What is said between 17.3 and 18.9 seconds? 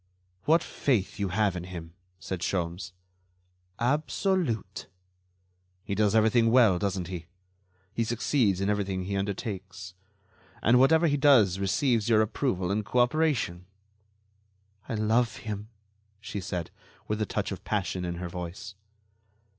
of passion in her voice.